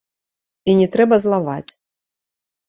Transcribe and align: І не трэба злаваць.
І 0.73 0.73
не 0.79 0.87
трэба 0.95 1.15
злаваць. 1.25 1.71